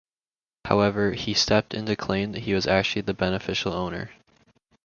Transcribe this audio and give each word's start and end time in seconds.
However, 0.65 1.11
he 1.11 1.35
stepped 1.35 1.75
in 1.75 1.85
to 1.85 1.95
claim 1.95 2.31
that 2.31 2.39
he 2.41 2.55
actually 2.57 3.03
was 3.03 3.05
the 3.05 3.13
beneficial 3.13 3.71
owner. 3.73 4.09